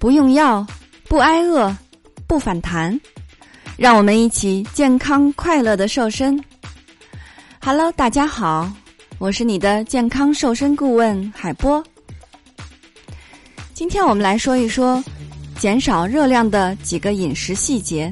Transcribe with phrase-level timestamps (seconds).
[0.00, 0.66] 不用药，
[1.10, 1.76] 不挨饿，
[2.26, 2.98] 不反弹，
[3.76, 6.42] 让我们一起健康快乐的瘦身。
[7.60, 8.72] Hello，大家好，
[9.18, 11.84] 我是你的健康瘦身顾问海波。
[13.74, 15.04] 今天我们来说一说
[15.58, 18.10] 减少热量的几个饮食细节。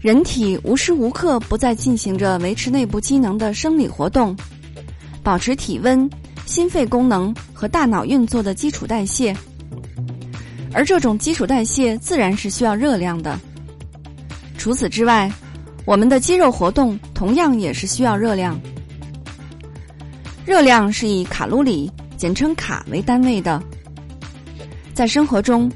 [0.00, 4.36] 人体无时无刻不在进行着维持内部机能的生理活动，
[5.20, 6.08] 保持体温、
[6.46, 9.36] 心肺功能和大脑运作的基础代谢。
[10.72, 13.38] 而这种基础代谢自然是需要热量的。
[14.56, 15.30] 除此之外，
[15.84, 18.60] 我们的肌肉活动同样也是需要热量。
[20.44, 23.62] 热量是以卡路里（简称卡）为单位的。
[24.92, 25.70] 在生活中，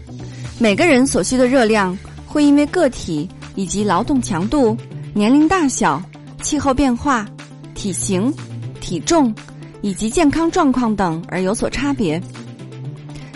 [0.59, 4.77] 每个人所需的热量会因为个体以及劳动强度、
[5.15, 6.03] 年龄大小、
[6.43, 7.27] 气候变化、
[7.75, 8.33] 体型、
[8.81, 9.35] 体重
[9.81, 12.21] 以及健康状况等而有所差别。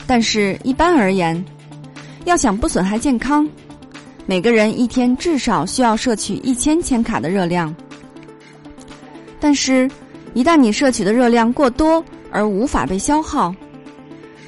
[0.08, 1.44] 但是，一般而言，
[2.24, 3.46] 要想不损害健康，
[4.24, 7.72] 每个人一天至少需要摄取一千千卡的热量。
[9.38, 9.86] 但是，
[10.32, 13.54] 一旦你摄取的热量过多而无法被消耗，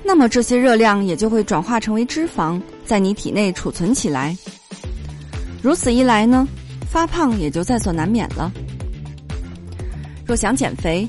[0.03, 4.35] 那么这些热量也就会转化成为脂肪，在你体内储存起来。
[5.61, 6.49] 如此一来呢，
[6.89, 8.51] 发胖也就在所难免了。
[10.27, 11.07] 若想减肥，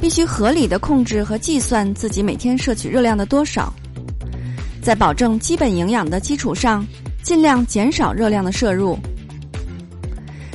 [0.00, 3.72] 必须合理的控制和计算自己每天摄取热量的多少。
[4.84, 6.86] 在保证基本营养的基础上，
[7.22, 8.98] 尽量减少热量的摄入。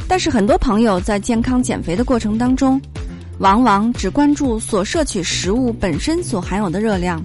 [0.08, 2.80] 但是，很多朋友在健康减肥的过程当中，
[3.40, 7.20] 往往只关注所摄取食物本身所含有的热量，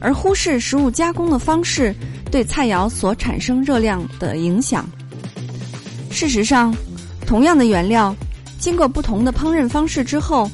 [0.00, 1.94] 而忽视食物加工的方式
[2.30, 4.88] 对菜肴所产生热量的影响。
[6.10, 6.74] 事实上，
[7.26, 8.16] 同样的原料，
[8.58, 10.50] 经过不同的烹饪方式之后，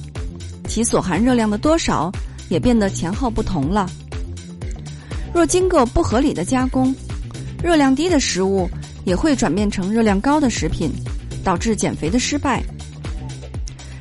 [0.66, 2.10] 其所含热量的多少
[2.48, 3.88] 也变得前后不同了。
[5.34, 6.94] 若经过不合理的加工，
[7.62, 8.68] 热量低的食物
[9.04, 10.92] 也会转变成热量高的食品，
[11.42, 12.62] 导致减肥的失败。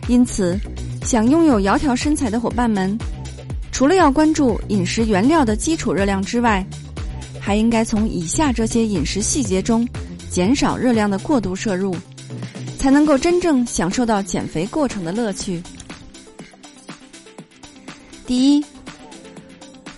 [0.08, 0.60] 因此，
[1.04, 2.98] 想拥有窈窕身材的伙伴们，
[3.72, 6.66] 除了要关注饮食原料的基础热量之外，
[7.40, 9.88] 还应该从以下这些饮食细节中
[10.30, 11.96] 减少热量的过度摄入，
[12.78, 15.64] 才能够真正享受到减肥过程的乐趣。
[18.28, 18.64] 第一。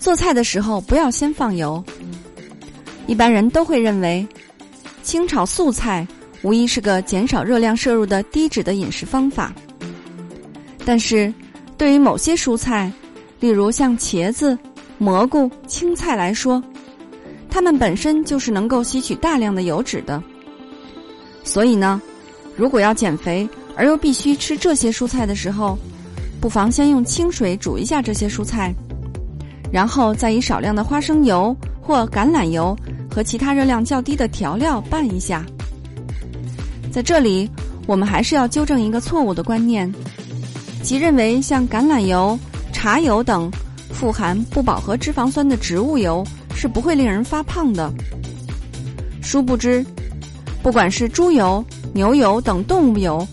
[0.04, 1.82] 做菜的时候不要先放油。
[3.06, 4.28] 一般人都会认为，
[5.02, 6.06] 清炒素菜
[6.42, 9.50] 无疑是个减少热量摄入的低脂的饮食方法。
[10.84, 11.32] 但是，
[11.78, 12.92] 对于某些蔬菜，
[13.40, 14.58] 例如像茄子、
[14.98, 16.62] 蘑菇、青菜来说，
[17.48, 20.22] 它们本身就是能够吸取大量的油脂的。
[21.42, 21.98] 所以呢，
[22.58, 25.78] 如果要减肥而又必须吃这些蔬菜的时候，
[26.42, 28.74] 不妨先用清水煮一下这些蔬菜。
[29.74, 32.78] 然后再以少量的花生油或橄榄油
[33.10, 35.44] 和其他热量较低的调料拌一下。
[36.92, 37.50] 在这里，
[37.84, 39.92] 我们还是要纠正一个错误的观念，
[40.80, 42.38] 即认为像橄榄油、
[42.72, 43.50] 茶油等
[43.90, 46.24] 富含不饱和脂肪酸的植物油
[46.54, 47.92] 是不会令人发胖的。
[49.20, 49.84] 殊不知，
[50.62, 53.26] 不管是猪油、牛油等动物油，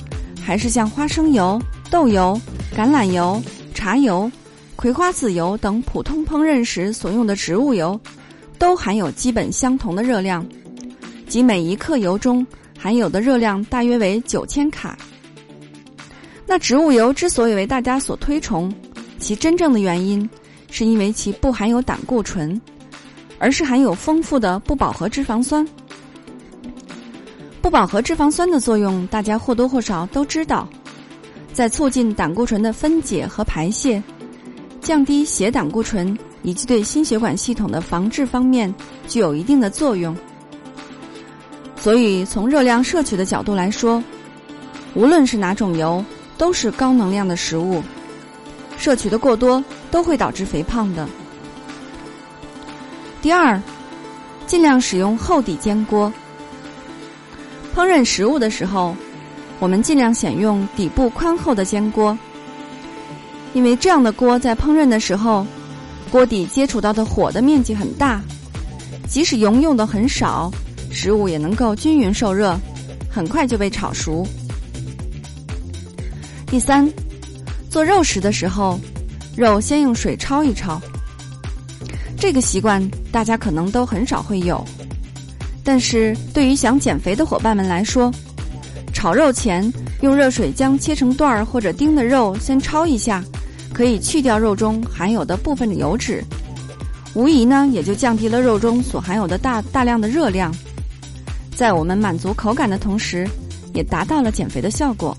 [0.43, 2.35] 还是像花生油、豆油、
[2.75, 3.39] 橄榄油、
[3.75, 4.27] 茶油。
[4.81, 8.01] 葵花籽油等普通烹饪时所用的植物油，
[8.57, 10.43] 都含有基本相同的热量，
[11.27, 12.43] 即每一克油中
[12.75, 14.97] 含有的热量大约为九千卡。
[16.47, 18.73] 那植物油之所以为大家所推崇，
[19.19, 20.27] 其真正的原因
[20.71, 22.59] 是因为其不含有胆固醇，
[23.37, 25.63] 而是含有丰富的不饱和脂肪酸。
[27.61, 30.67] 不饱和脂肪酸的作用，大家或多或少都知道，
[31.53, 34.01] 在促进胆固醇的分解和排泄。
[34.81, 38.73] 降低血胆固醇以及对心血管系统的防治方面
[39.07, 40.15] 具有一定的作用，
[41.77, 44.03] 所以从热量摄取的角度来说，
[44.95, 46.03] 无论是哪种油
[46.37, 47.81] 都是高能量的食物，
[48.77, 51.07] 摄取的过多都会导致肥胖的。
[53.21, 53.61] 第二，
[54.47, 56.11] 尽量使用厚底煎锅。
[57.75, 58.95] 烹饪食物的时候，
[59.59, 62.17] 我们尽量选用底部宽厚的煎锅。
[63.53, 65.45] 因为这样的锅在烹饪的时候，
[66.09, 68.21] 锅底接触到的火的面积很大，
[69.07, 70.51] 即使油用的很少，
[70.89, 72.57] 食物也能够均匀受热，
[73.09, 74.25] 很快就被炒熟。
[76.47, 76.89] 第三，
[77.69, 78.79] 做肉食的时候，
[79.35, 80.79] 肉先用水焯一焯。
[82.17, 84.63] 这个习惯大家可能都很少会有，
[85.63, 88.11] 但是对于想减肥的伙伴们来说，
[88.93, 89.71] 炒肉前
[90.01, 93.23] 用热水将切成段儿或者丁的肉先焯一下。
[93.73, 96.23] 可以去掉肉中含有的部分的油脂，
[97.13, 100.53] 无疑呢也就降低了肉中所含有的大大量的热量，
[101.55, 103.27] 在我们满足口感的同时，
[103.73, 105.17] 也达到了减肥的效果。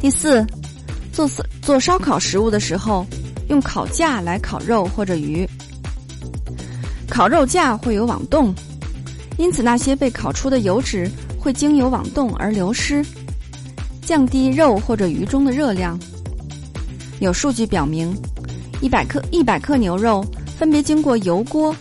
[0.00, 0.46] 第四，
[1.12, 1.28] 做
[1.60, 3.04] 做烧烤食物的时候，
[3.48, 5.48] 用烤架来烤肉或者鱼。
[7.08, 8.54] 烤肉架会有网洞，
[9.38, 13.04] 因此那些被烤出的油脂会经由网洞而流失，
[14.02, 15.98] 降低肉或者鱼中的热量。
[17.20, 18.14] 有数据表明，
[18.80, 20.24] 一百克一百克牛肉
[20.56, 21.74] 分别经过油锅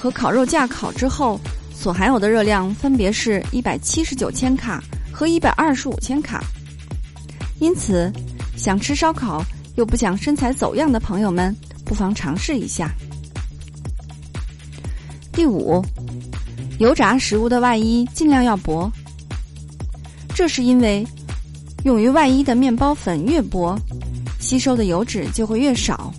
[0.00, 1.38] 和烤肉架烤之后，
[1.74, 4.82] 所含有的热量分别是一百七十九千卡
[5.12, 6.42] 和一百二十五千卡。
[7.58, 8.12] 因此，
[8.56, 9.44] 想吃烧烤
[9.74, 11.54] 又不想身材走样的朋友们，
[11.84, 12.90] 不妨尝试一下。
[15.32, 15.84] 第五，
[16.78, 18.90] 油炸食物的外衣尽量要薄，
[20.32, 21.04] 这是因为
[21.84, 23.76] 用于外衣的面包粉越薄，
[24.44, 26.12] 吸收的油脂就会越少，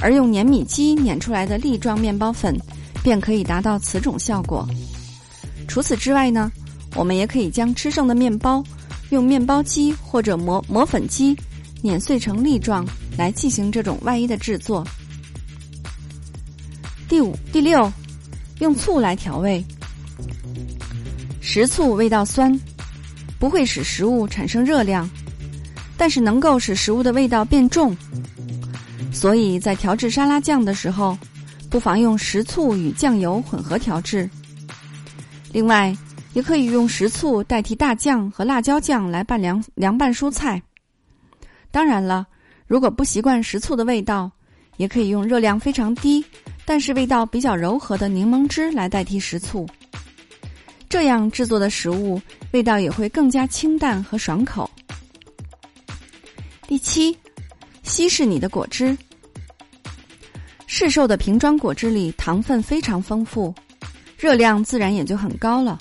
[0.00, 2.56] 而用碾米机碾出来的粒状面包粉
[3.02, 4.64] 便可以达到此种效果。
[5.66, 6.52] 除此之外呢，
[6.94, 8.62] 我们也可以将吃剩的面包。
[9.10, 11.34] 用面包机或者磨磨粉机
[11.82, 12.86] 碾碎成粒状
[13.16, 14.86] 来进行这种外衣的制作。
[17.08, 17.90] 第五、第六，
[18.60, 19.64] 用醋来调味。
[21.40, 22.56] 食醋味道酸，
[23.40, 25.08] 不会使食物产生热量，
[25.98, 27.94] 但是能够使食物的味道变重。
[29.12, 31.18] 所以在调制沙拉酱的时候，
[31.68, 34.30] 不妨用食醋与酱油混合调制。
[35.52, 35.94] 另外。
[36.34, 40.62] 也可以用食醋代替大酱和辣椒酱来拌凉凉拌蔬菜。
[41.70, 42.24] 当然了，
[42.66, 44.30] 如果不习惯食醋的味道，
[44.76, 46.24] 也可以用热量非常低，
[46.64, 49.66] 但是味道比较柔和的柠檬汁来代替食醋。
[50.88, 52.20] 这样制作的食物
[52.52, 54.70] 味道也会更加清淡和爽口。
[56.78, 57.18] 第七，
[57.82, 58.96] 稀释你的果汁。
[60.68, 63.52] 市售的瓶装果汁里糖分非常丰富，
[64.16, 65.76] 热量自然也就很高了。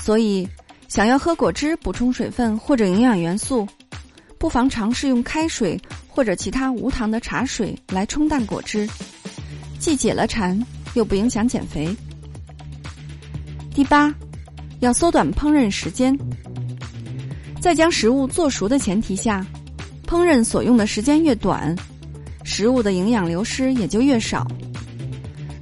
[0.00, 0.48] 所以，
[0.88, 3.68] 想要喝果汁补充水分或者营养元素，
[4.36, 8.88] 不妨尝试用开水或者其他无糖的茶水来冲淡果汁，
[9.78, 10.60] 既解了馋，
[10.94, 11.96] 又不影响减肥。
[13.72, 14.12] 第八，
[14.80, 16.18] 要缩短烹饪时间，
[17.60, 19.46] 在将食物做熟的前提下，
[20.04, 21.74] 烹饪所用的时间越短，
[22.44, 24.46] 食物的营养流失也就越少。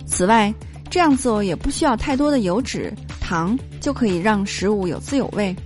[0.06, 0.52] 此外，
[0.90, 2.92] 这样做也不需要太多的油脂。
[3.24, 5.56] 糖就可以让食物有滋有味，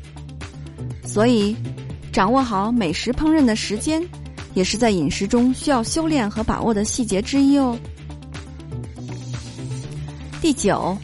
[1.03, 1.57] 所以
[2.13, 4.01] 掌握好美食烹饪的时间，
[4.55, 7.77] 也是在饮食中需要修炼和把握的细节之一哦。
[10.41, 10.97] 第九，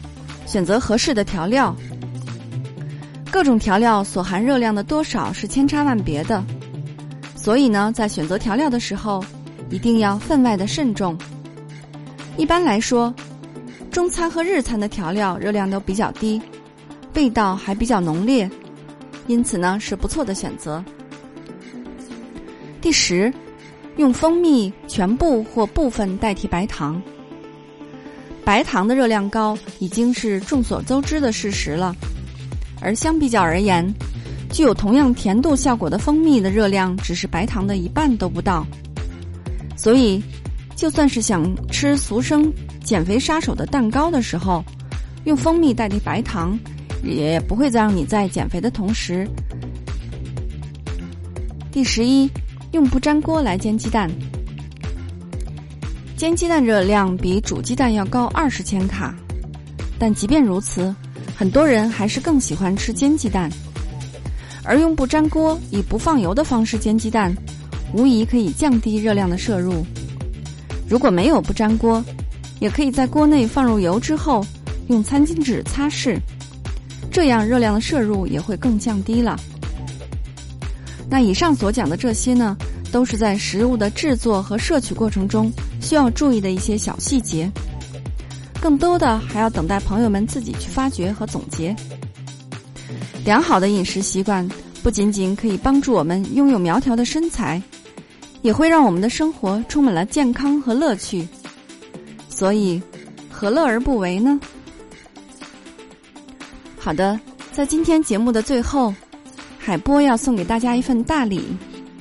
[0.45, 1.75] 选择合适的调料。
[3.29, 6.41] 各种调料所含热量的多少是千差万别的，
[7.43, 9.21] 所以呢，在选择调料的时候，
[9.69, 11.17] 一定要分外的慎重。
[12.37, 13.13] 一般来说，
[13.91, 16.41] 中餐和日餐的调料热量都比较低。
[17.15, 18.49] 味道还比较浓烈，
[19.27, 20.81] 因此呢是不错的选择。
[22.79, 23.31] 第十，
[23.97, 27.01] 用蜂蜜全部或部分代替白糖。
[28.45, 31.93] 白糖的热量高已经是众所周知的事实了，
[32.79, 33.93] 而相比较而言，
[34.53, 38.65] 具有同样甜度效果的蜂蜜的热量只是白糖的一半都不到。
[39.75, 40.23] 所以，
[40.75, 42.49] 就算是想吃俗称
[42.83, 44.63] 减肥杀手的蛋糕的时候，
[45.25, 46.57] 用蜂蜜代替白糖。
[47.05, 49.27] 也不会再让你在减肥的同时。
[51.69, 52.29] 第十一，
[52.71, 54.09] 用不粘锅来煎鸡蛋。
[56.15, 59.13] 煎鸡蛋热量比煮鸡蛋要高二十千卡，
[59.99, 60.95] 但即便如此，
[61.35, 63.51] 很多人还是更喜欢吃煎鸡蛋。
[64.63, 67.35] 而用不粘锅以不放油的方式煎鸡蛋，
[67.93, 69.85] 无疑可以降低热量的摄入。
[70.89, 72.03] 如果没有不粘锅，
[72.59, 74.45] 也可以在锅内放入油之后，
[74.87, 76.17] 用餐巾纸擦拭。
[77.11, 79.39] 这样热量的摄入也会更降低了。
[81.09, 82.57] 那以上所讲的这些呢，
[82.91, 85.51] 都是在食物的制作和摄取过程中
[85.81, 87.51] 需要注意的一些小细节。
[88.61, 91.75] 更多的还要等待朋友们自己去发掘和总结。
[93.25, 94.47] 良好的饮食习惯
[94.83, 97.61] 不仅仅可以帮助我们拥有苗条的身材，
[98.41, 101.25] 也会让我们的生活充满了健康和乐趣。
[102.27, 102.81] 所以，
[103.31, 104.37] 何乐而不为呢？
[106.77, 107.17] 好的，
[107.53, 108.93] 在今天节目的最后，
[109.57, 111.45] 海波要送给大家一份大礼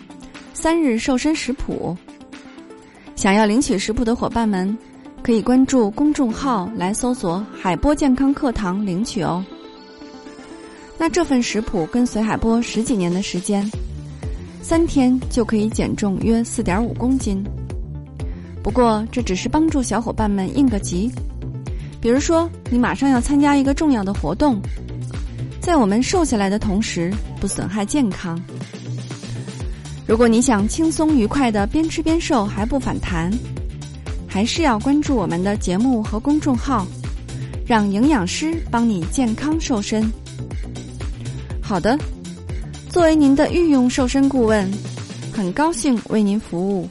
[0.52, 1.96] ——三日瘦身食谱。
[3.14, 4.76] 想要领取食谱的伙伴们，
[5.22, 9.44] 可以关注公众号来搜索“海波健康课堂”领取哦。
[11.04, 13.68] 那这份食谱跟随海波十几年的时间，
[14.62, 17.42] 三天就可以减重约四点五公斤。
[18.62, 21.10] 不过这只是帮助小伙伴们应个急。
[22.00, 24.62] 比如说，你马上要参加一个重要的活动，
[25.60, 28.40] 在我们瘦下来的同时不损害健康。
[30.06, 33.28] 如果你想轻松愉快的边吃边瘦还不反弹，
[34.28, 36.86] 还是要关注我们的节目和公众号，
[37.66, 40.08] 让营养师帮你健康瘦身。
[41.72, 41.98] 好的，
[42.90, 44.70] 作为您的御用瘦身顾问，
[45.32, 46.86] 很高兴为您服务。